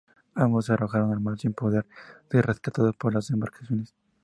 [0.33, 1.85] Ambos se arrojaron al mar sin poder
[2.31, 3.93] ser rescatados por las embarcaciones.